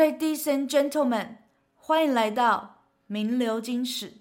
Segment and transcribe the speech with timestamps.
[0.00, 1.36] Ladies and gentlemen，
[1.74, 4.14] 欢迎来到名流金史。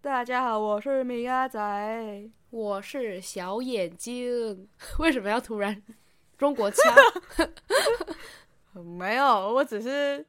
[0.00, 4.68] 大家好，我是米阿仔，我是小眼睛。
[5.00, 5.82] 为什么要突然
[6.38, 6.94] 中国腔？
[8.72, 9.24] 没有，
[9.54, 10.24] 我只是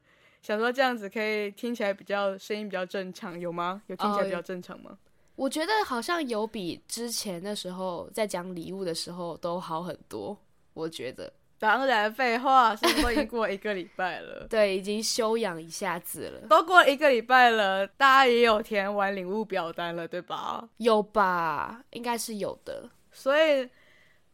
[0.46, 3.82] 想说这样子可以听起来比较声音比较正常，有吗？
[3.88, 4.98] 有听起来比较正常吗？Oh,
[5.34, 10.38] 我觉得好像有比之前的时候在讲礼物的时候都好很多。
[10.72, 14.46] 我觉得，当然废话，是不是已经过一个礼拜了？
[14.48, 16.46] 对，已经休养一下子了。
[16.46, 20.68] 都过一个礼拜了，大家也有填完礼物表单了，对吧？
[20.76, 21.82] 有吧？
[21.90, 22.88] 应该是有的。
[23.10, 23.68] 所以。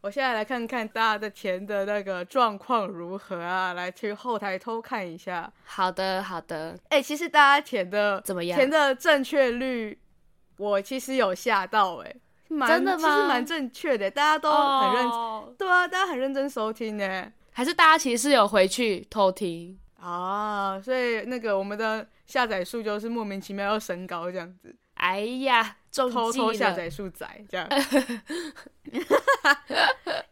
[0.03, 3.71] 我现在来看看大家的填的那个状况如何啊？
[3.71, 5.49] 来去后台偷看一下。
[5.63, 6.77] 好的，好的。
[6.89, 8.59] 哎、欸，其实大家填的怎么样？
[8.59, 9.97] 填的正确率，
[10.57, 13.09] 我其实有吓到哎、欸，真的吗？
[13.09, 15.45] 其实蛮正确的，大家都很认真，oh.
[15.57, 17.31] 对啊，大家很认真收听呢。
[17.53, 20.81] 还是大家其实是有回去偷听啊？
[20.81, 24.75] 所以那个我们的下载数就是莫名其妙要升高这样子。
[24.95, 27.67] 哎呀，偷偷下载数载这样。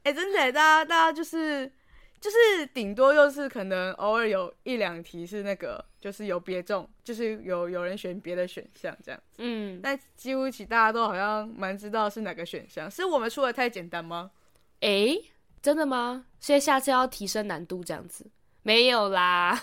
[0.04, 1.72] 哎、欸，真的，大家大家就是
[2.20, 9.38] 就是顶多又是可能偶尔有一两题是那个，就是有别中，就是有有人选别的选项这样子。
[9.38, 14.32] 嗯，但几乎起大家都好像蛮知道是哪个选项，是我们出的太简单吗？
[14.80, 15.32] 哎、欸，
[15.62, 16.26] 真的吗？
[16.40, 18.26] 所以下次要提升难度这样子？
[18.64, 19.60] 没有啦，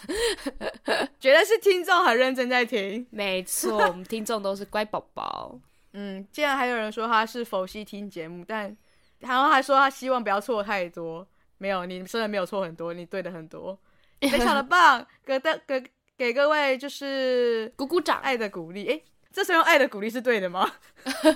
[1.21, 3.07] 觉得是听众很认真在听。
[3.11, 5.61] 没错，我们听众都是乖宝宝。
[5.92, 8.77] 嗯，竟然还有人说他是佛系听节目，但。
[9.20, 13.77] 然后还说他希望不要错太多，没有，你真的没有错很多，你对的很多，
[14.22, 15.83] 非常的棒，给大给
[16.16, 18.86] 给各位就是鼓鼓掌，爱的鼓励。
[18.86, 20.70] 哎，这时候用爱的鼓励是对的吗？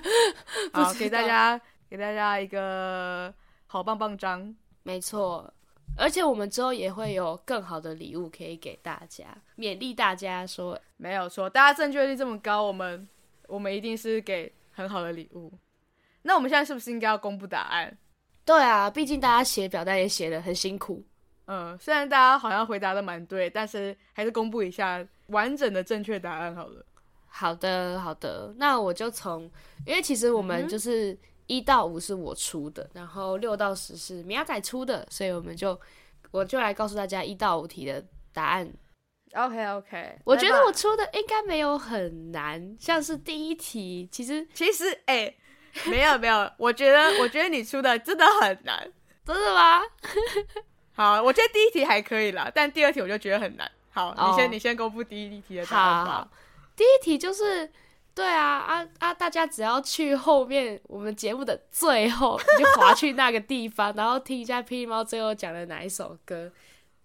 [0.72, 3.34] 好，给大家给大家一个
[3.66, 4.54] 好棒棒章，
[4.84, 5.52] 没错，
[5.98, 9.26] 而且我们之后也会有更好的礼物可以给大家，
[9.58, 13.08] 勉励大家说没有错，大家正确率这么高，我们
[13.52, 15.52] 我们一定是给很好的礼物。
[16.22, 17.98] 那我们现在是不是应该要公布答案？
[18.46, 21.04] 对啊，毕竟大家写表单也写的很辛苦。
[21.44, 26.82] 嗯，虽然大家好像回答的蛮对，但是还是公布一下完整的正确答案好了。
[27.26, 28.54] 好的，好的。
[28.56, 29.42] 那我就从，
[29.84, 31.14] 因为其实我们就是
[31.46, 35.78] 一到五是我出的，嗯、然后六到十是米亚仔出的，所以我们就
[36.30, 38.02] 我就来告诉大家一到五题的
[38.32, 38.72] 答案。
[39.34, 45.14] OK OK，我觉得我出的应该没有很难，像是第一题，其实其实哎。
[45.14, 45.36] 欸
[45.86, 48.92] 没有没有， 我觉得我觉得你出的真的很难，
[49.24, 49.80] 真的吗？
[50.92, 53.72] 好，我觉得第一题还可以啦，但第二题我就觉得很难。
[53.90, 56.12] 好，哦、你先你先公布第一题的答案吧。
[56.12, 56.28] 好，
[56.76, 57.72] 第一题就是，
[58.14, 59.14] 对啊啊啊！
[59.14, 66.52] 大家只要去后面我们节目的最后，你就滑去那个地方， 然后听一下霹雳猫最后讲的哪一首歌。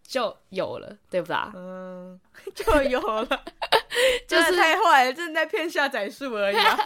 [0.08, 1.52] 就有了，对不啦？
[1.54, 2.18] 嗯，
[2.56, 3.28] 就有了，
[4.26, 6.78] 就是太坏了，正在骗下载数而已啊！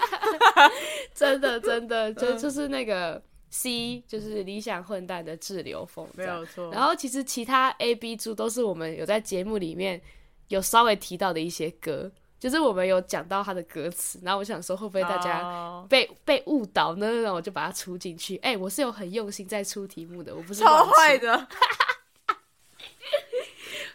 [1.14, 3.22] 真的，真的，就就是那个
[3.52, 6.72] C，就是理想混蛋的滞留风，没有错。
[6.72, 10.02] 然后其实其他 A、B 组都是我们有在节目里面
[10.48, 14.20] 有稍微提到的一些歌，就是我们有讲到他的歌词。
[14.24, 16.18] 然后我想说，会不会大家被、oh.
[16.26, 17.08] 被误导呢？
[17.22, 18.38] 然后我就把它出进去。
[18.38, 21.48] 哎、欸，我是有很用心在出题目的，我不是超坏的。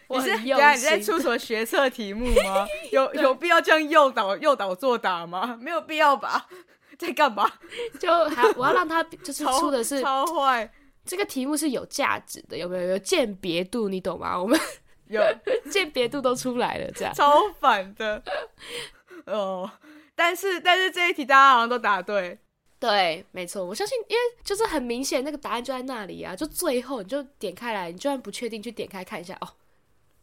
[0.09, 2.67] 你是你在出什么学测题目吗？
[2.93, 5.59] 有有必要这样诱导诱导作答吗？
[5.61, 6.47] 没有必要吧？
[6.99, 7.51] 在干嘛？
[8.01, 10.71] 就还我要让他就是出的是超坏，
[11.05, 13.89] 这个题目是有价值的，有没有有鉴别度？
[13.89, 14.39] 你懂吗？
[14.39, 14.59] 我们
[15.09, 15.21] 有
[15.71, 18.23] 鉴别度都出来了，这样超反的
[19.27, 19.71] 哦。
[20.15, 22.39] 但是但是这一题大家好像都答对，
[22.81, 29.49] 对，没错，我相信，因为就是很明显那个答案就在那里啊，就最后你就点开来，你就算不确定去点开看一下哦。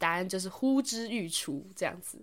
[0.04, 2.22] 答案就是呼之欲出这样子，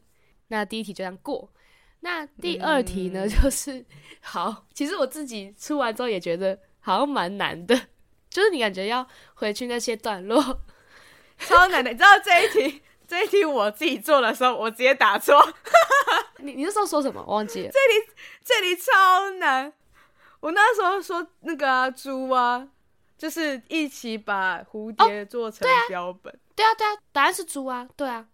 [0.49, 1.51] 那第一题就这样过。
[2.01, 3.25] 那第二题呢？
[3.25, 3.83] 嗯、就是
[4.21, 7.75] 好，其实我自己出完之后也觉得好像蛮难的，
[8.29, 10.61] 就是你感觉要回去那些段落，
[11.41, 11.91] 超难的。
[11.91, 15.41] 你知道这一题，这一题我自己做的时候，我直接打错。
[16.39, 17.25] 你你那时候说什么？
[17.27, 17.71] 我忘记了。
[17.71, 18.13] 这里
[18.45, 19.73] 这里超难。
[20.41, 22.69] 我那时候说那个啊，猪啊，
[23.17, 26.31] 就是一起把蝴蝶做成标本。
[26.33, 28.27] 哦对啊对啊，答案是猪啊，对啊。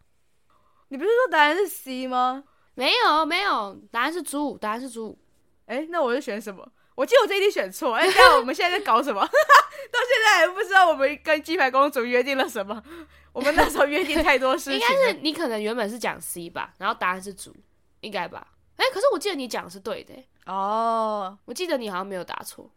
[0.88, 2.42] 你不是说答案是 C 吗？
[2.74, 5.16] 没有没有，答案是猪，答案是猪。
[5.66, 6.68] 哎，那我是选什么？
[6.96, 9.20] 我记得我这一题选错，哎，那我们现在在搞什么？
[9.22, 12.82] 到现在还不知道我们跟鸡排公主约定了什么。
[13.32, 14.74] 我们那时候约定太多事情。
[14.74, 17.54] 应该是你可能原本是讲 C 吧，然后答案是猪，
[18.00, 18.44] 应该吧？
[18.76, 20.14] 哎，可是我记得你讲的是对的
[20.46, 21.28] 哦。
[21.30, 22.68] Oh, 我记得你好像没有答错，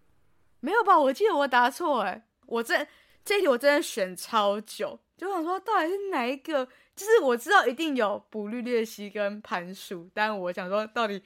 [0.60, 1.00] 没有吧？
[1.00, 2.86] 我记得我答错哎，我这
[3.25, 6.66] 这题我真的选超久，就想说到底是哪一个？
[6.95, 11.21] 就是我知道一定有捕绿鬣蜥跟攀鼠，但我想说到底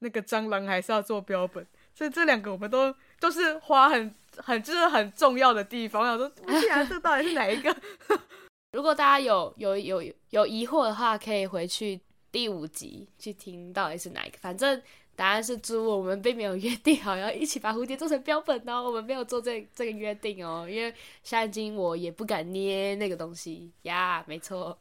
[0.00, 6.02] 那个蟑螂还是要做标本，所以这两个我们都都是花很很就是很重要的地方。
[6.02, 7.74] 我想说，既然这到底是哪一个？
[8.72, 12.00] 如果大家有有有有疑惑的话，可以回去。
[12.32, 14.38] 第五集去听到底是哪一个？
[14.38, 14.80] 反正
[15.16, 15.84] 答案是猪。
[15.84, 20.66] 我们并没有约定好要一起把蝴蝶做成标本哦，我们没有做这这个约定哦。
[20.68, 24.78] 因为现今我也不敢捏那个东西呀，没错，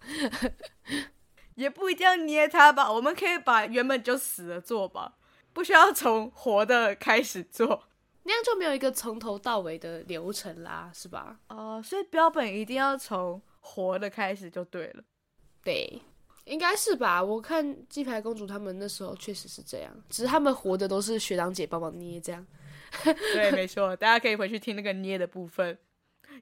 [1.55, 2.91] 也不一定要捏它吧。
[2.91, 5.15] 我们可以把原本就死了做吧，
[5.53, 7.83] 不需要从活的开始做，
[8.23, 11.39] 那样就没有一个从头到尾的流程啦，是吧？
[11.49, 15.03] 哦、呃，所以标本一定要从活的开始就对了，
[15.63, 16.01] 对。
[16.49, 22.45] 应该是吧，我看鸡排公主他们那时候确实是这样，只是他们活的都是学长姐帮忙捏这样。
[23.33, 25.77] 对，没错，大家可以回去听那个捏的部分，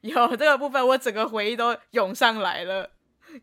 [0.02, 2.90] 有这个部分，我整个回忆都涌上来了，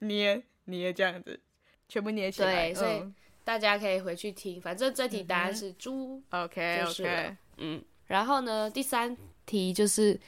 [0.01, 1.39] 捏捏这样子，
[1.87, 2.73] 全部捏起来。
[2.73, 3.05] 对，所以
[3.45, 6.23] 大家可以回去听，反正这题答案是猪。
[6.31, 9.15] OK OK，嗯，然后呢，第三
[9.45, 10.19] 题就是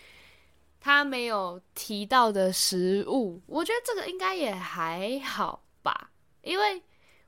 [0.79, 6.11] 他没有提到的食物，我觉得这个应该也还好吧。
[6.47, 6.81] 因为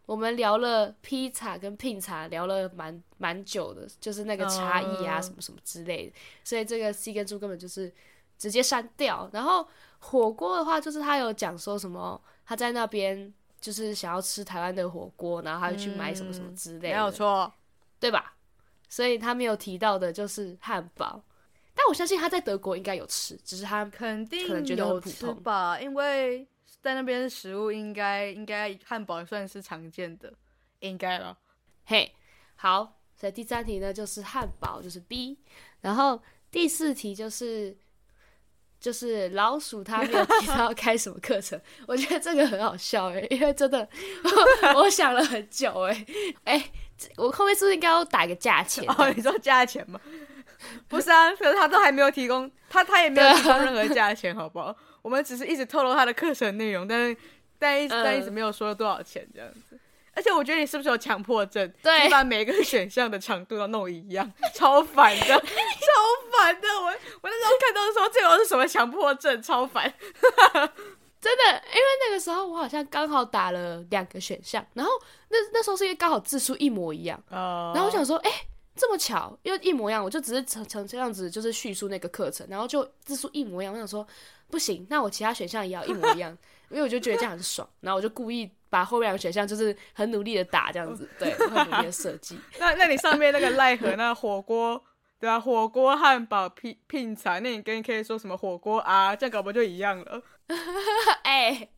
[0.06, 7.93] 我们聊了披萨跟拼茶，聊了蛮蛮久的，就是那个差异啊，什么什么之类的，所以这个 C 跟猪根本就是
[8.38, 9.29] 直接删掉。
[9.32, 9.69] 然后
[9.99, 13.31] 火锅的话，就是他有讲说什么，他在那边
[13.61, 17.53] 就是想要吃台湾的火锅，然后他就去买什么什么之类的，没有错，
[18.00, 18.35] 对吧？
[18.88, 21.23] 所以他没有提到的就是汉堡，
[21.75, 26.49] 但我相信他在德国应该有吃，只是他肯定可能觉得很普通吧，因为。
[26.88, 30.32] 在那边食物应该应该汉堡算是常见的，
[30.79, 31.37] 应该了。
[31.85, 32.19] 嘿、hey，
[32.56, 35.38] 好，所以第三题呢就是汉堡，就是 B。
[35.82, 36.19] 然后
[36.50, 37.76] 第四题就是
[38.81, 43.87] 就是老鼠，它没有提到要开什么课程， 我觉得这个很好笑哎，因为真的
[44.73, 46.06] 我， 我想了很久 哎
[46.44, 46.70] 哎，
[47.19, 48.82] 我后面是不是应该要打个价钱？
[48.88, 50.00] 哦，你说价钱吗？
[50.88, 54.75] 不是啊，可是他都还没有提供，他他也没有提供任何价钱，好不好？
[55.03, 57.17] 我们只是一直透露他的课程内容， 但是
[57.59, 59.79] 但一直、嗯、但一直没有说多少钱这样子。
[60.15, 61.73] 而且我觉得你是不是有强迫症？
[61.81, 65.37] 对，你把每个选项的长度都弄一样， 超烦的，超
[66.33, 66.69] 烦的。
[66.81, 69.41] 我我那时候看到的时候，这个是什么强迫症？
[69.41, 69.85] 超烦，
[71.21, 71.62] 真的。
[71.69, 74.91] 因为那个时候我好像刚好打了两个选项，然后
[75.29, 78.37] 那那时候是因为刚好字数一模一样，哦、然后我想说，哎、欸。
[78.79, 83.75] 这么巧，因为一模一样，我就只是成成这样子，就是叙述那个课程，然后就字数一模一样。
[83.75, 84.07] 我想说，
[84.49, 86.31] 不行，那我其他选项也要一模一样，
[86.71, 87.69] 因为我就觉得这样很爽。
[87.81, 92.39] 然后我就故意把后面两个选项就是很努力的打这样子，对， 很努力的设计。
[92.59, 94.83] 那那你上面那个奈何那火锅，
[95.19, 99.17] 对啊，火锅汉堡拼拼餐，那你跟可以说什么火锅啊？
[99.17, 100.23] 这样搞不就一样了？
[101.25, 101.71] 哎、欸，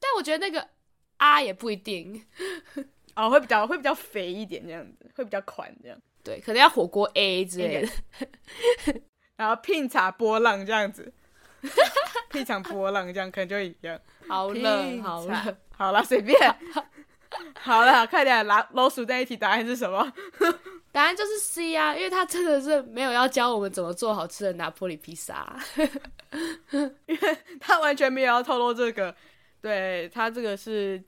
[0.00, 0.68] 但我觉得那个
[1.16, 2.24] 啊也不一定。
[3.18, 9.00] 哦，会比较会比较肥一点，这样子会比较宽，这样对，可能要火锅 A 之类的，
[9.34, 11.12] 然后拼茶波浪这样子，
[12.30, 14.00] 拼场波浪这样可能就一样。
[14.28, 16.38] 好了好了好了，随便。
[17.60, 20.12] 好了，快点，拿老鼠在一起，答案是什么？
[20.92, 25.58] 答案就是 C 啊，因为他真的是没有要教我们怎么做好吃的拿破里披萨，
[26.70, 29.12] 因为他完全没有要透露这个，
[29.60, 31.02] 对他这个是。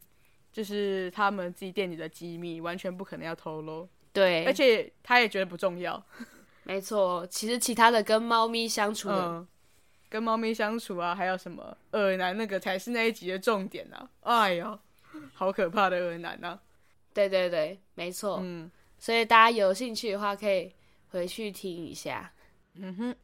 [0.53, 3.89] 就是他们自己店里的机密，完全不可能要透露。
[4.13, 6.03] 对，而且他也觉得不重要。
[6.65, 9.49] 没错，其实其他的跟猫咪相处的，嗯，
[10.09, 14.41] 跟猫咪相处啊，还有什么恶男那个才是那一集的重点呢，啊？
[14.43, 14.79] 哎呀，
[15.33, 16.61] 好可怕的恶男呐，啊！
[17.15, 18.41] 对对对，没错。
[18.43, 20.73] 嗯，所以大家有兴趣的话，可以
[21.11, 22.33] 回去听一下。
[22.75, 23.17] 嗯哼，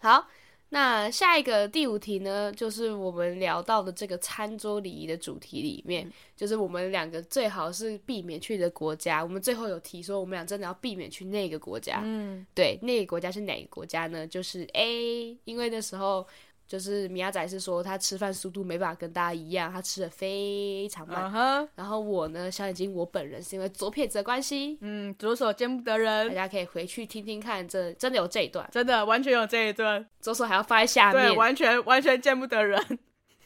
[0.00, 0.26] 好。
[0.70, 9.22] 那下一个第五题呢，就是我们聊到的这个餐桌礼仪的主题里面，嗯、就是我们两个最好是避免去的国家。
[9.22, 12.00] 我们最后有提说，我们俩真的要避免去那个国家。
[12.04, 14.26] 嗯，对，那个国家是哪个国家呢？
[14.26, 16.26] 就是 A，因为那时候。
[16.70, 21.24] 就是米亚仔是说他吃饭速度没办法跟大家一样，他吃的非常慢。
[21.24, 21.68] Uh -huh.
[21.74, 26.28] 然后我呢，小眼睛，我本人是因为左撇子的关系，嗯，左手见不得人。
[26.28, 32.80] 大家可以回去听听看，这真的有这一段，真的完全有这一段，左手还要放在下面，对，完全完全见不得人，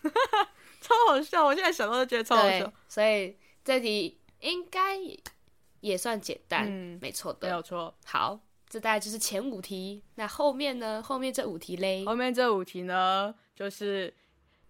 [0.82, 1.46] 超好笑。
[1.46, 2.70] 我现在想到都觉得超好笑。
[2.90, 4.98] 所以这题应该
[5.80, 7.94] 也算简单，嗯，没错的，没有错。
[8.04, 8.38] 好，
[8.68, 10.02] 这大概就是前五题。
[10.16, 11.02] 那后面呢？
[11.02, 12.04] 后面这五题嘞？
[12.04, 14.12] 后面这五题呢，就是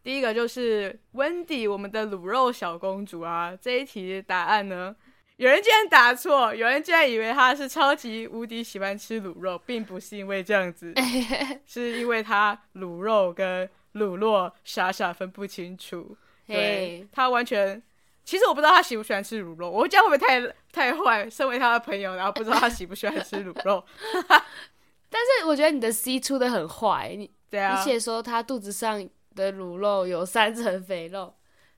[0.02, 3.56] 第一个就是温迪，我们的卤肉小公主啊。
[3.60, 4.94] 这一题答案呢，
[5.36, 10.92] 有人竟然答错，有人竟然以为她是超级无敌喜欢吃卤肉，并不是因为这样子，
[11.64, 16.16] 是因为她卤肉跟卤肉傻傻分不清楚。
[16.46, 17.82] 对，她完全。
[18.24, 20.40] 其实我不知道他喜不喜欢吃卤肉，我这样会不会太
[20.72, 21.28] 太坏？
[21.28, 23.84] 身为他的朋友，然后不知道他喜不喜欢吃卤肉。
[25.10, 31.36] 但是我觉得你的 C 出的很坏，你对啊，你写说他肚子上的卤肉有三层肥肉，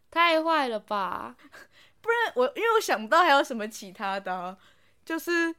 [0.09, 1.35] 太坏了吧？
[2.00, 4.57] 不然我因为我想不到还有什么其他的啊，
[5.05, 5.53] 就是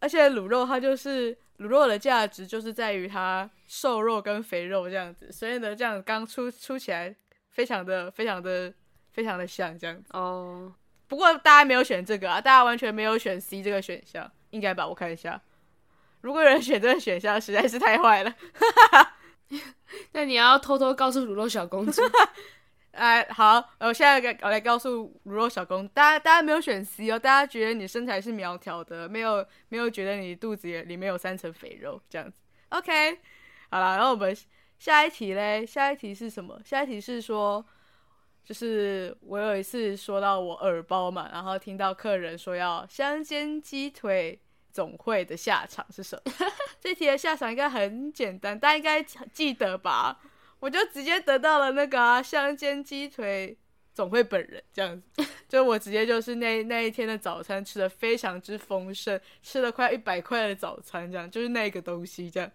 [0.00, 7.14] 而且卤肉它就是卤肉的价值就是在于它瘦肉跟肥肉这样子，所以呢这样刚出出起来
[7.50, 8.72] 非常的非常的。
[9.16, 10.72] 非常的像这样子哦，oh.
[11.08, 14.86] 不过大家没有选这个啊，大家完全没有选 C 这个选项，应该吧？
[14.86, 15.40] 我看一下，
[16.20, 18.34] 如果有人选这个选项，实在是太坏了。
[20.12, 22.02] 那你要偷偷告诉乳肉小公主，
[22.92, 32.42] 哎，好，我现在我来告诉卤肉小公，大家大家没有选 C 哦，大家觉得你身材是苗条的，没有没有觉得你肚子里里面有三层肥肉这样子。
[32.68, 33.18] OK，
[33.70, 34.36] 好了，然后我们
[34.78, 36.60] 下一题嘞，下一题是什么？
[36.62, 37.64] 下一题是说。
[38.46, 46.32] 就是我有一次说到我耳包嘛，然后听到客人说要香煎鸡腿总会的下场是什么？
[46.80, 50.20] 这题的下场应该很简单，大家应该记得吧？
[50.60, 53.58] 我就直接得到了那个、啊、香煎鸡腿
[53.92, 62.48] 总会本人这样子， 就我直接就是那那一天的早餐吃的非常之丰盛，吃了快一百块的早餐这样，就是那个东西这样，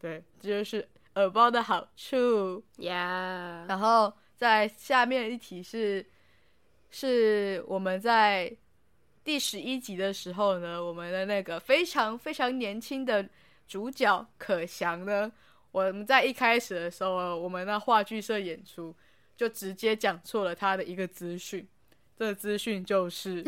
[0.00, 3.66] 对，这就是耳包的好处呀。
[3.68, 4.10] 然后。
[4.38, 6.06] 在下面一题是，
[6.90, 8.56] 是我们在
[9.24, 13.28] 第十一集的时候呢，我们的那个非常非常年轻的
[13.66, 15.30] 主角可翔呢，
[15.72, 18.94] 我们在一开始的时候，我们那话剧社演出
[19.36, 21.66] 就直接讲错了他的一个资讯，
[22.16, 23.44] 这个资讯就是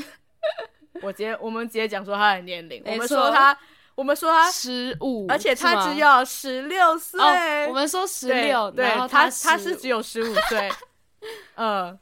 [1.02, 3.56] 我直接我们直接讲说他的年龄，我们说他。
[4.00, 7.20] 我们说他十五，而且他只有十六岁。
[7.68, 10.72] 我们说十六，对，他他是只有十五岁。
[11.56, 11.98] 嗯，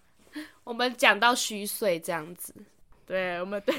[0.62, 2.54] 我们讲到虚岁这样子，
[3.04, 3.74] 对，我们对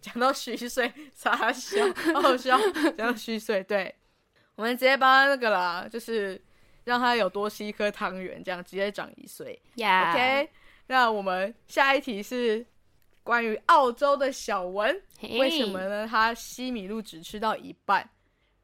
[0.00, 1.84] 讲到虚岁，傻笑，
[2.20, 2.58] 好笑。
[2.98, 3.94] 讲到虚岁，对，
[4.56, 6.42] 我们直接帮他那个啦，就是
[6.82, 9.62] 让他有多吃一颗汤圆，这样直接长一岁。
[9.76, 10.50] OK，
[10.88, 12.66] 那我们下一题是。
[13.22, 16.06] 关于澳洲的小文.为什么呢？
[16.06, 18.08] 他西米露只吃到一半。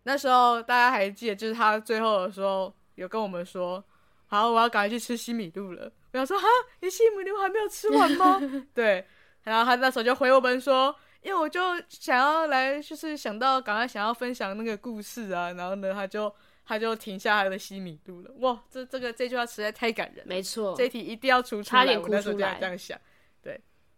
[0.04, 3.84] 那时候大家还记得，就是他最后的时候有跟我们说
[4.26, 6.46] ：“好，我要赶快去吃西米露了。”我想说：“哈，
[6.80, 8.40] 你西米露还没有吃完吗？”
[8.72, 9.04] 对。
[9.42, 16.32] 然后他那时候就回我们说：“因为我就想要来，就是想到赶快想要分享那个故事啊。”然后呢，他就
[16.64, 18.30] 他就停下他的西米露了。
[18.38, 20.25] 哇，这这个这句话实在太感人了。
[20.26, 21.82] 没错，这一题一定要出出来。
[21.82, 22.18] 差点哭出来。
[22.18, 22.98] 我那时候这样想。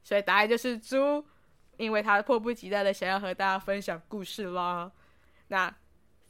[0.02, 1.24] 所以答案就是猪，
[1.76, 4.90] 因为他迫不及待的想要和大家分享故事啦。
[5.48, 5.74] 那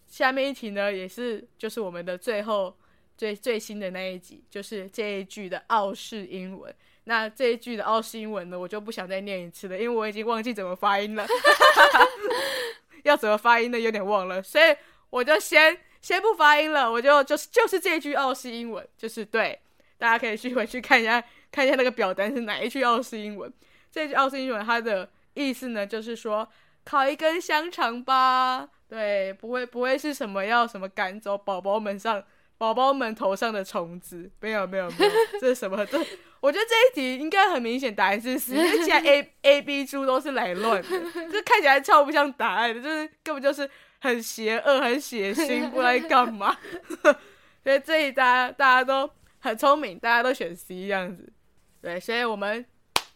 [0.06, 2.76] 下面一题呢，也是就是我们的最后
[3.16, 6.74] 最最新的那一集，就是这一句的澳式英文。
[7.04, 11.26] 那这一句的澳式英文呢，我就不想再念一次了，因为我已经忘记怎么发音了。
[13.04, 13.78] 要怎么发音呢？
[13.80, 14.76] 有点忘了，所以
[15.08, 19.58] 我就先先不发音了，我就就是就是这一句澳式英文，就是对，
[19.96, 23.52] 大家可以去回去看一下看一下那个表单是哪一句澳式英文。
[23.90, 26.48] 这句澳式英文，它的意思呢，就是说
[26.84, 32.22] 烤一根香肠吧，对，不会不会是什么要什么赶走宝宝们上
[32.58, 35.86] 宝宝们头上的虫子，没有没有没有，这是什么？
[35.86, 35.98] 这
[36.40, 40.88] 我觉得这一题应该很明显答案是 C，因为既然 A A B 猪都是来乱的，
[41.32, 43.68] 这看起来超不像答案的，就是根本就是
[44.00, 46.56] 很邪恶、很血腥，不知道在干嘛。
[47.64, 51.32] 所以这一大家大家都很聪明，大家都选 C 这样子，
[51.80, 52.64] 对，所以我们。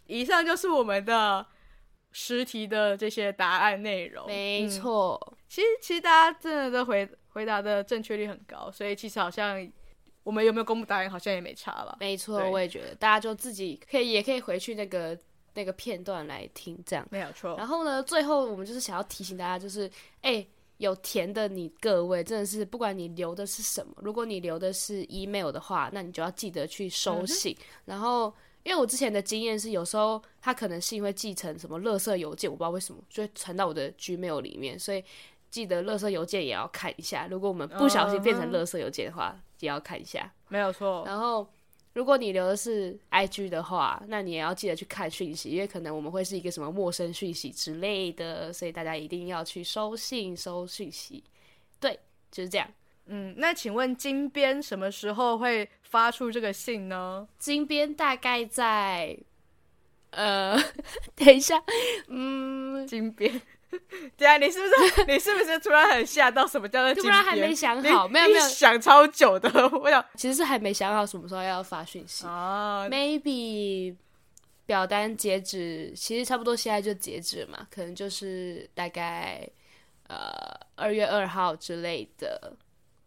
[0.08, 1.46] 以上就是我们的
[2.10, 4.26] 十题的这些答案内容。
[4.26, 9.66] 没错，嗯，其实其实大家真的都回回答的正确率很高，所以其实好像
[10.24, 11.96] 我们有没有公布答案好像也没差了。
[12.00, 15.16] 没错，我也觉得大家就自己可以也可以回去那个
[15.54, 17.56] 那个片段来听，这样没有错。
[17.56, 19.86] 然后呢，最后我们就是想要提醒大家，就是
[20.20, 28.34] 哎、欸，有填的你各位真的是不管你留的是什么，如果你留的是 email 的话，那你就要记得去收信，嗯、然后。
[28.64, 35.04] 因为我之前的经验是，有时候他可能是因为寄成什么垃圾邮件，我不知道为什么就会传到我的 Gmail 里面，所以
[35.50, 37.26] 记得垃圾邮件也要看一下。
[37.30, 40.32] 如果我们不小心变成垃圾邮件的话，嗯、也要看一下。
[40.48, 41.02] 没有错。
[41.04, 41.46] 然后
[41.94, 51.22] 如果你留的是 IG 的话，那你也要记得去看讯息，因为可能我们会是一个什么陌生讯息之类的，所以大家一定要去收信、收讯息。
[51.80, 51.98] 对，
[52.30, 52.66] 就是这样。
[53.06, 57.26] 嗯，那请问金边什么时候会发出这个信呢？
[57.38, 59.16] 金边大概在，
[60.10, 60.56] 呃，
[61.16, 61.62] 等一下，
[62.08, 63.40] 嗯，金边。
[64.18, 66.46] 对啊，你是不是 你是不是突然很吓到？
[66.46, 67.02] 什么叫做？
[67.02, 69.50] 突然还没想好，没有没有想超久的。
[69.70, 72.86] 我想其实是还没想好什么时候要发讯息啊。
[72.90, 73.96] Maybe
[74.66, 79.48] 表单截止，其实差不多现在就截止嘛，可能就是大概
[80.08, 82.54] 呃二月二号之类的。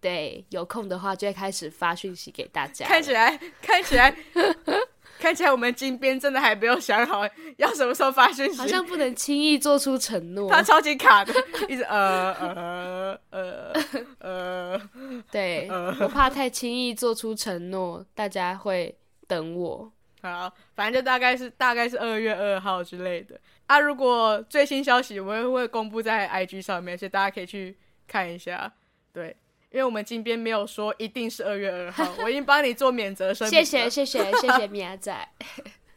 [0.05, 2.85] 对，有空的话就会开始发讯息给大家。
[2.85, 4.15] 看起来，看起来。
[5.17, 7.21] 看起来我们金边真的还没有想好
[7.57, 10.47] 要什么时候发讯息，好像不能轻易做出承诺。
[10.51, 11.33] 他超级卡的，
[11.67, 13.73] 一直呃呃呃
[14.19, 14.89] 呃，
[15.31, 18.95] 对，呃、我怕太轻易做出承诺，大家会
[19.25, 19.91] 等我。
[20.21, 23.79] 好，反正就大概是大概是二月二号之类的啊。
[23.79, 27.75] 如果最新消息我们会公布在 IG 上面，所以大家可以去
[28.07, 28.71] 看一下。
[29.11, 29.35] 对。
[29.75, 33.51] 因为我们金边没有说一定是二月二号， 我已经帮你做免责声明。
[33.51, 35.29] 谢谢谢谢 谢谢米亚仔，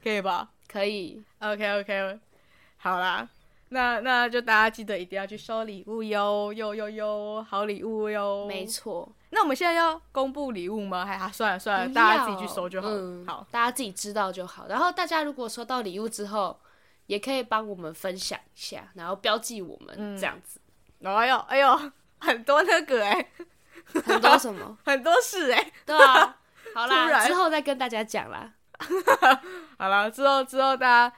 [0.02, 0.48] 可以吧？
[0.66, 1.22] 可以。
[1.38, 2.18] OK OK，
[2.78, 3.28] 好啦，
[3.68, 8.46] 那那就大家记得一定要去收礼物哟哟哟哟，好礼物哟。
[8.48, 9.08] 没错。
[9.30, 11.06] 那我们现在要公布礼物吗？
[11.06, 12.88] 还算了算了，大家自己去收就好。
[12.90, 14.66] 嗯，好，大家自己知道就好。
[14.66, 16.58] 然后大家如果收到礼物之后，
[17.06, 20.58] 也可以帮我们分享一下，然后标记我们、嗯、这样子。
[21.04, 23.28] 哎呦哎呦，很多那个哎、欸。
[24.04, 24.76] 很多什么？
[24.84, 26.36] 很多事哎、欸，对啊，
[26.74, 28.52] 好啦，之后再跟大家讲啦。
[29.78, 31.16] 好了，之后之后大家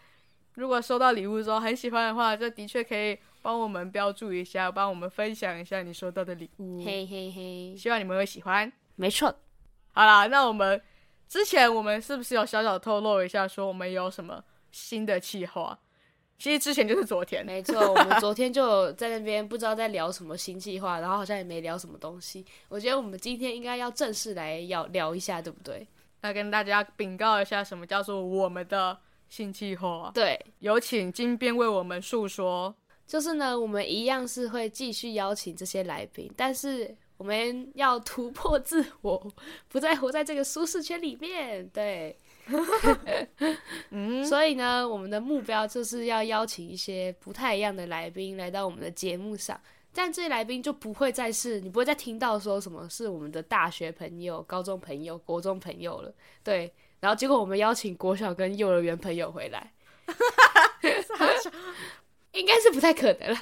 [0.55, 6.85] 如果收到礼物之后很喜欢的话，就的确可以帮我们标注一下，帮我们分享一下你收到的礼物。
[6.85, 8.71] 嘿嘿嘿，希望你们会喜欢。
[8.97, 9.35] 没错。
[9.93, 10.81] 好啦，那我们
[11.29, 15.79] 之前我们是不是有小小透露一下，说我们有什么新的计划？
[16.41, 22.43] 其实之前就是昨天，没错，我们昨天就在那边不知道在聊什么新计划，然后好像也没聊什么东西。
[22.71, 25.87] 我觉得我们今天应该要正式来要聊一下，对不对？
[26.23, 30.11] 来跟大家禀告一下，什么叫做我们的新计划？
[30.15, 32.75] 对，有请金边为我们诉说。
[33.07, 39.31] 就是呢，我们一样是会继续邀请这些来宾，但是我们要突破自我，
[39.69, 41.69] 不再活在这个舒适圈里面。
[41.69, 42.17] 对。
[43.91, 49.61] 嗯，所以呢，我们的目标就是要邀请一些不太一样的来宾来到我们的节目上，
[49.93, 56.13] 但这些来宾就不会再是你不会再听到说什么是我们的大学朋友、高中朋友、国中朋友了。
[56.43, 59.73] 对，然后结果我们邀请国小跟幼儿园朋友回来，
[62.33, 63.41] 应该是不太可能了。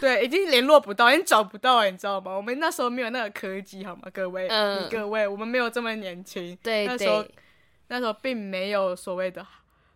[0.00, 2.36] 对，已经联络不到，已经找不到，你知道吗？
[2.36, 4.02] 我们那时候没有那个科技，好吗？
[4.12, 6.56] 各位，嗯，各位，我们没有这么年轻。
[6.62, 7.24] 对，那时候。
[7.92, 9.44] 那时候并没有所谓的，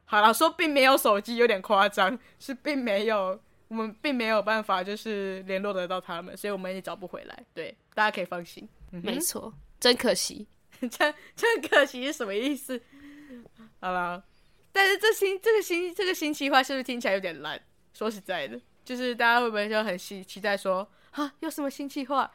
[0.04, 7.44] 好了，说并没有手机有点夸张，是并没有，我们并没有办法就是联络得到他们，所以我们也找不回来。
[7.54, 8.68] 对，大家可以放心。
[8.90, 10.44] 嗯、没错，真可惜，
[10.90, 12.82] 真真可惜是什么意思？
[13.78, 14.20] 好了，
[14.72, 17.62] 但是这星这个星这个星期话是不是听起来有点烂？
[17.92, 22.28] 说实在的，就是大家会不会就很期期待说啊，有什么新计划？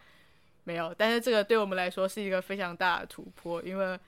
[0.64, 4.00] 没有，但是这个对我们来说是一个非常大的突破，因为。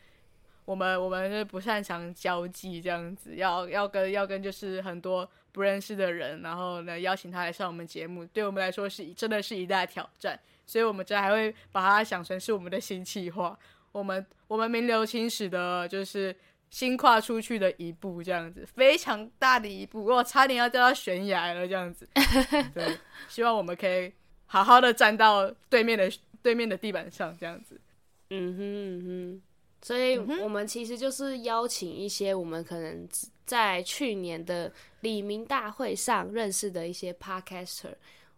[0.66, 13.58] 我们我们是不擅长交际这样子，要要跟要跟就是很多不认识的人，然后呢邀请他来上我们节目，对我们来说是真的是一大挑战，所以我们这还会把它想成是我们的新计划，
[13.92, 16.34] 我们我们名留青史的就是
[16.70, 22.08] 新跨出去的一步这样子，非常大的一步，我差点要掉到悬崖了这样子，
[22.74, 22.98] 对，
[23.28, 24.14] 希望我们可以
[24.46, 26.10] 好好的站到对面的
[26.42, 27.82] 对面的地板上这样子，
[28.30, 29.42] 嗯哼嗯哼。
[29.82, 33.08] 所以，我们其实就是邀请一些我们可能
[33.46, 37.96] 在去年的李明大会上认识的一些 podcaster，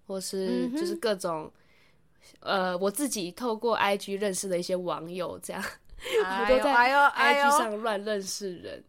[0.07, 1.51] 或是就是各种，
[2.39, 8.83] 呃，我自己透过 IG 认识的一些网友，这样，我都在 IG 上乱认识人，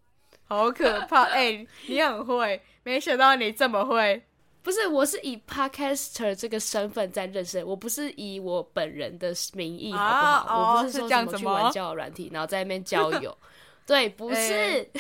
[0.45, 1.25] 好可怕！
[1.25, 4.23] 哎、欸，你很会，没想到你这么会。
[4.65, 10.75] 不是，我是以 podcaster 这个身份在认识，我不是以我本人的名义，啊、好不好？
[10.79, 13.37] 我不是说什么去玩交友软体，然后在那边交友。
[13.87, 14.91] 对，不是，欸、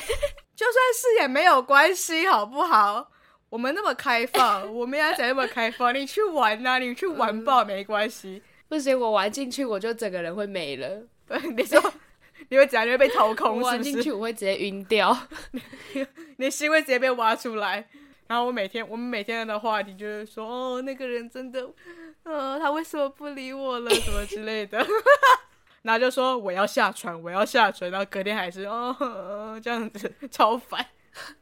[0.55, 3.11] 就算是也没有关系，好不好？
[3.48, 8.42] 我们那么开放，我们要讲那么开放，你去玩呐、啊，你去玩爆没关系。
[8.68, 11.03] 不行，我玩进去，我就整个人会没了。
[11.27, 11.81] 对， 你说
[12.50, 12.87] 你会怎样？
[12.87, 13.64] 你会被掏空是不是？
[13.64, 15.16] 玩进去我会直接晕掉，
[15.53, 15.62] 你
[16.37, 17.88] 你心会直接被挖出来。
[18.26, 21.68] 然后我每天，我们每天的话题就是说，哦，那个人真的，
[22.22, 24.84] 呃，他为什么不理我了，什么之类的。
[25.82, 30.87] 然后就说我要下船，我要下船，然后隔天还是哦这样子，超烦。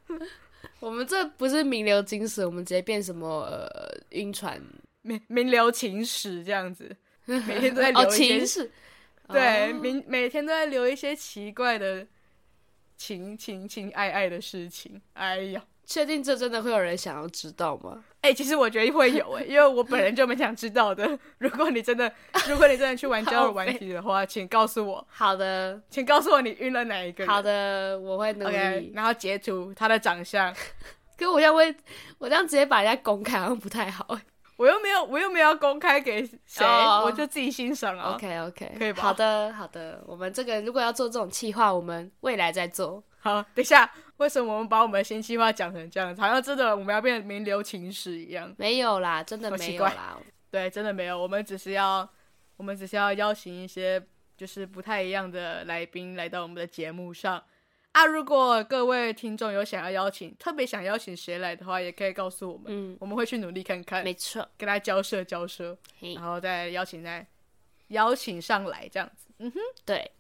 [0.81, 4.61] 我们这不是名流金史，我们直接变什么呃晕船
[5.03, 8.73] 名名流情史这样子， 每天都在留一些，情史
[9.29, 12.05] 对，每每天都在留一些奇怪的
[12.97, 15.01] 情情情爱爱的事情。
[15.13, 18.03] 哎呀，确定这真的会有人想要知道吗？
[18.23, 21.19] 哎、欸，其实我觉得会有哎、欸， 因为我本人就蛮想知道的。
[21.39, 22.11] 如果你真的，
[22.49, 25.07] 如果你真的去玩交友软体的话，请告诉我。
[25.11, 27.27] 好的，请告诉我你晕了哪一个。
[27.27, 28.57] 好的，我会努力。
[28.57, 30.55] Okay, 然后截图他的长相。
[31.19, 31.75] 可我要会，
[32.19, 34.07] 我这样直接把人家公开好像不太好。
[34.57, 38.15] 我又没有，我又没有要公开给谁，oh, 我就自己欣赏啊。
[38.15, 39.03] OK OK，可以吧？
[39.03, 43.03] 好的好的，我们这个如果要做这种企划，我们未来再做。
[43.23, 46.15] 好，等一下，为什么我们把我们的新计划讲成这样？
[46.17, 48.53] 好像真的我们要变名流情史一样？
[48.59, 50.19] 没有啦，真的没有啦。
[50.51, 51.17] 对，真的没有。
[51.17, 52.07] 我们只是要，
[52.57, 54.05] 我们只是要邀请一些
[54.37, 57.41] 就是不太一样的来宾来到我们的节目上
[57.93, 58.05] 啊。
[58.05, 64.03] 如果各位听众有想要邀请，特别想邀请谁来的话，也可以告诉我们，嗯，我们会去努力看看。
[64.03, 65.79] 没错，跟他交涉交涉，
[66.17, 67.25] 然后再邀请再
[67.89, 69.29] 邀请上来这样子。
[69.39, 70.11] 嗯哼，对。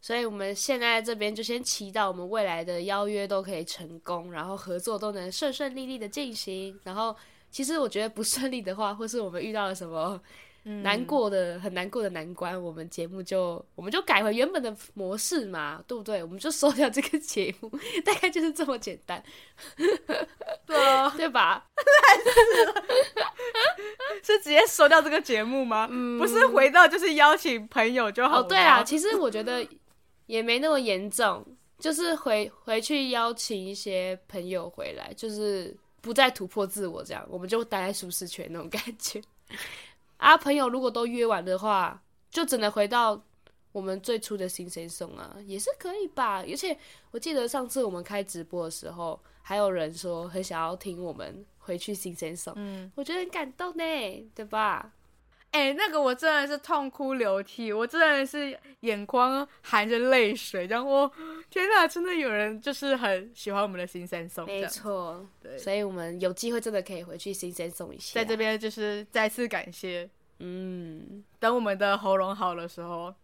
[0.00, 6.78] 所以，我们现在这边就先祈祷我们未来的邀约都可以成功，然后合作都能顺顺利利的进行。
[6.84, 7.16] 然后，
[7.50, 10.20] 其实我觉得不顺利的话，或是我们遇到了什么
[10.62, 16.22] 难过的、嗯、很难过的难关，我们节目就我们就改回原本的模式嘛，对不对？
[16.22, 17.68] 我们就收掉这个节目，
[18.04, 19.20] 大概就是这么简单，
[20.66, 21.66] 对啊， 对吧？
[24.22, 25.88] 是 是直接收掉这个节目吗？
[25.90, 28.42] 嗯，不是回到就是邀请朋友就好了。
[28.42, 29.66] 哦，对啊，其实我觉得。
[30.26, 31.44] 也没那么严重，
[31.78, 39.20] 就是回回去邀请一些朋友回来，就是不再突破自我，这样我们就待在舒适圈那种感觉。
[40.16, 43.22] 啊，朋友如果都约完的话，就只能回到
[43.72, 46.42] 我们最初的新生送啊，也是可以吧。
[46.48, 46.76] 而且
[47.10, 53.84] 我记得上次我们开直播的时候，还有人说很想要听我们回去新生送，嗯，我觉得很感动呢，
[54.34, 54.90] 对吧？
[55.56, 61.12] 哎、欸，那个我真的是痛哭流涕，我真的是眼眶含着泪水，然后我
[61.48, 70.06] 天哪，真的有人就是很喜欢我们的新三送，没错，对，所以我们有机会真的可以回去新三送一下，在这边就是再次感谢，
[70.40, 73.14] 嗯，等我们的喉咙好的时候，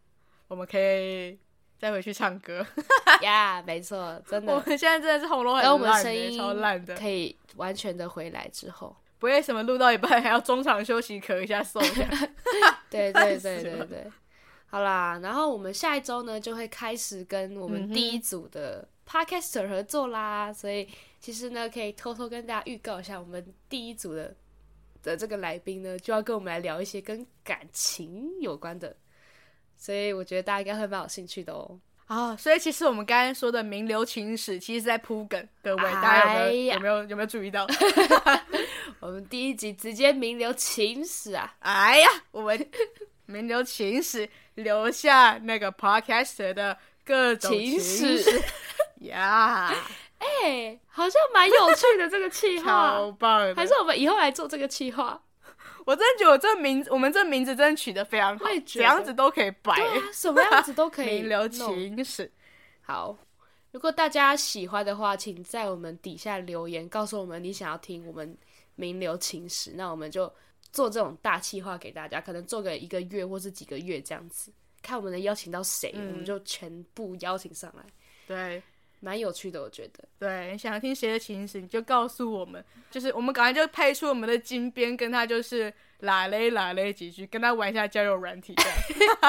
[0.48, 1.38] 我们可以
[1.78, 2.66] 再回去唱歌，
[3.20, 8.96] 呀、yeah，没错，真的，我们现在真的是喉咙很烂，等我们声音超烂的，可以完全的回来之后。
[9.22, 12.08] 不会什么录到一半还要中场休息咳一下嗽一下，
[12.90, 14.10] 对 对对对对，
[14.66, 20.88] 好啦，然后我们下一周呢就会开始跟我们第一组的 Podcaster 合作啦，嗯、所以
[21.20, 24.34] 其实呢可以偷偷跟大家预告一下，我们第一组的
[25.04, 28.96] 的这个来宾呢就要跟我们来聊一些跟感情有关的，
[29.76, 31.78] 所以我觉得大家应该会蛮有兴趣的哦。
[32.06, 37.64] 啊、哦，所以其实我们刚刚说的名流情史，其实是在铺梗，各位、哎、大家有没有有没有有没有注意到？
[39.00, 41.54] 我们第一集直接名留青史啊！
[41.60, 42.70] 哎呀，我们
[43.26, 48.42] 名留青史，留下那个 podcaster 的各种情史
[49.00, 49.72] 呀！
[50.18, 53.54] 哎，好像蛮有趣的这个计划，超棒的！
[53.56, 55.20] 还是我们以后来做这个计划？
[55.84, 62.30] 我真的觉得我这名，我们这名字真的取得非常好，怎样子都可以摆，啊，什么样子都可 以名留青史。
[62.82, 63.16] 好，
[63.72, 68.36] 如果大家喜欢的话，请在我们底下留言，告诉我们你想要听我们
[68.74, 70.32] 名留青史，那我们就
[70.70, 77.84] 做这种大企划给大家，可能做个一个月或是几个月这样子，看我们能邀请到谁，嗯，我们就全部邀请上来。
[78.26, 78.62] 对。
[79.04, 80.04] 蛮有趣的，我觉得。
[80.16, 88.54] 对，你想要听谁的情史，你就告诉我们，就是我们赶快就派出我们的金边，跟他就是拉嘞拉嘞几句，跟他玩一下交友软体，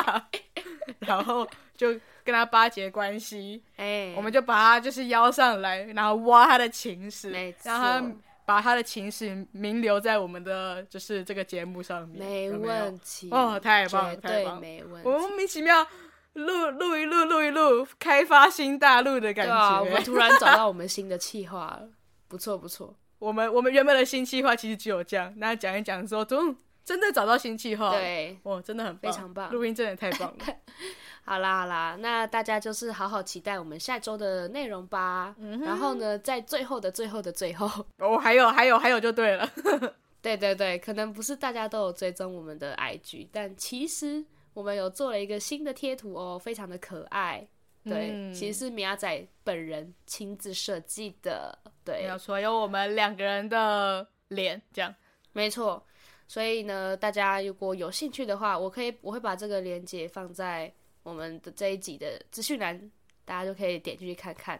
[0.99, 1.87] 然后就
[2.23, 3.63] 跟他巴结关系。
[3.77, 7.31] 哎，我们就把他就是邀上来，然后挖他的情史，
[7.63, 7.99] 让他
[8.45, 12.19] 把他的情史名留在我们的就是这个节目上面。
[12.19, 13.29] 没问题。
[13.31, 15.09] 哦，太棒了，太棒了，没问题。
[15.09, 15.87] 我莫名其妙。
[16.33, 19.53] 录录一录录一录，开发新大陆的感觉。
[19.53, 21.87] 啊，我们突然找到我们新的计划了，
[22.27, 22.95] 不错不错。
[23.19, 30.45] 我们我们原本的新计划其实只有这样，那讲一讲说，总真的找到新计划，对，哇，真的很棒，非常棒，录音真的太棒了。
[31.25, 35.35] 好啦好啦，那大家就是好好期待我们下周的内容吧。
[35.39, 35.59] 嗯。
[35.61, 39.49] 然后呢，在最后的最后的最后，哦，还有还有还有就对了。
[40.21, 44.25] 对对对，可能不是大家都有追踪我们的 IG，但其实。
[44.55, 47.43] 我们有做了一个新的贴图哦，非常的可爱。
[47.83, 51.57] 对，嗯、其实是米亚仔本人亲自设计的。
[51.83, 54.93] 对，没有错，有我们两个人的脸，这样
[55.31, 55.83] 没错。
[56.27, 60.71] 所以呢，大家如果有兴趣的话，我可以我会把这个链接放在
[61.03, 62.91] 我们的这一集的资讯栏，
[63.23, 64.59] 大家就可以点进去看看。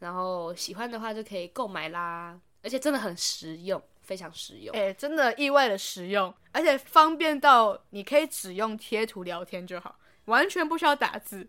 [0.00, 4.76] 然后喜欢的话就可以购买啦，而且真的很实用，非常实用。
[4.76, 11.48] 哎，真的意外的实用，而且方便到你可以只用贴图聊天就好，完全不需要打字。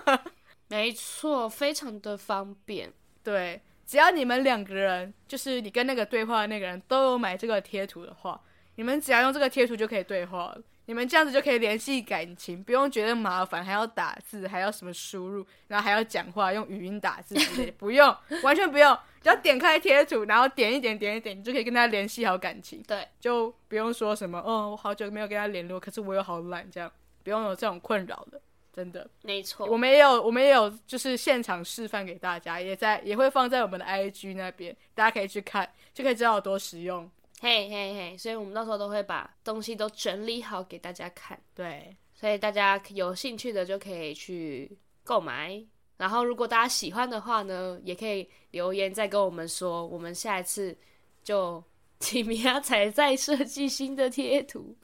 [0.68, 2.92] 没错，非常的方便。
[3.22, 8.38] 对，只要你们两个人，就是你跟那个对话的那个人都有买这个贴图的话，
[8.74, 10.60] 你们只要用这个贴图就可以对话了。
[10.86, 22.82] 你们这样子就可以联系感情，不用觉得麻烦，还要打字，还要什么输入，然后还要讲话，用语音打字之类的，不用，完全不用，只要点开贴图，然后点一点，点一点，你就可以跟他联系好感情。
[22.86, 26.90] 对，就不用说什么，哦，我好久没有跟他联络，可是我又好懒，这样
[27.24, 28.40] 不用有这种困扰的，
[28.72, 29.10] 真的。
[29.22, 37.10] 没错，我们也有，我们也有，就是现场示范给大家，也在也会放在我们的 IG 那边，大家可以去看，就可以知道有多实用。
[37.40, 41.38] 嘿嘿嘿，所以我们到时候都会把东西都整理好给大家看。
[41.54, 45.62] 对，所以大家有兴趣的就可以去购买。
[45.98, 50.76] 然后如果大家喜欢的话呢，也可以留言再跟我们说，我们下一次
[51.22, 51.62] 就
[52.00, 54.76] 请米亚仔再设计新的贴图。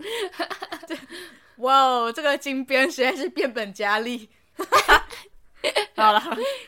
[1.57, 4.29] 哇哦，这个金边实在是变本加厉。
[5.97, 6.23] 好了，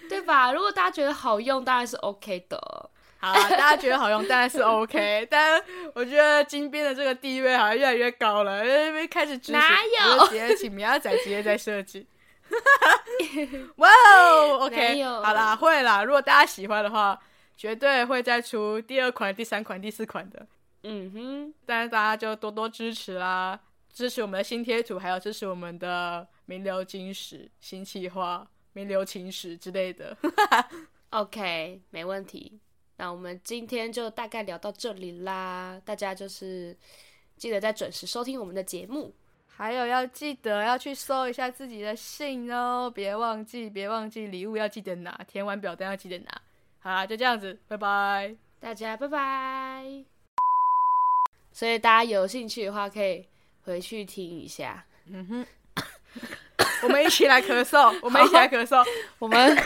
[0.09, 0.53] 对吧？
[0.53, 2.91] 如果大家觉得好用，当然是 OK 的。
[3.33, 5.27] 好啦，大家觉得好用，当然是 OK。
[5.31, 5.63] 但
[5.95, 9.79] 我觉得金边的这个地位好像越来越高了，因为开始执行，哪
[10.17, 10.27] 有？
[10.29, 12.07] 直接请米亚仔直接在设计。
[13.77, 16.05] 哇哦，OK，好啦，会啦。
[16.05, 17.19] 如果大家喜欢的话，
[17.57, 20.47] 绝对会再出第二款、第三款、第四款的。
[20.83, 23.59] 嗯哼，当然大家就多多支持啦，
[23.93, 30.15] 支持我们的新贴图，还有支持我们的名流金石、新企划、名流情史之类的。
[31.11, 32.61] OK，没问题。
[32.97, 36.77] 那我们今天就大概聊到这里啦，大家就是
[37.37, 39.13] 记得再准时收听我们的节目，
[39.49, 46.43] 还有要记得要去收一下自己的信哦，别忘记，别忘记礼物要记得拿，填完表单要记得拿。
[46.79, 50.05] 好啦，就这样子，拜拜，大家拜拜。
[51.53, 53.27] 所以大家有兴趣的话，可以
[53.65, 54.85] 回去听一下。
[55.07, 55.47] 嗯哼，
[56.85, 58.87] 我们一起来咳嗽，我们一起来咳嗽，
[59.19, 59.57] 我们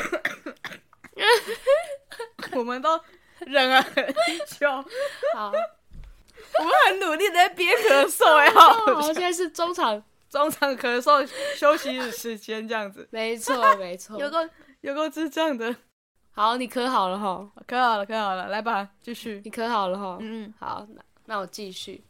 [2.56, 2.98] 我们都。
[3.46, 4.04] 忍了很
[4.58, 4.70] 久，
[5.34, 5.52] 好，
[6.58, 10.02] 我们很努力的在憋咳嗽哎， 好，现在是中场。
[10.28, 14.50] 中场咳嗽休息时间这样子，没错 没错，有个
[14.82, 15.74] 有个智障的，
[16.32, 22.04] 好，你咳好了哈，咳好了咳好了，来吧，继续，你咳好了哈，嗯，好，那那我继续。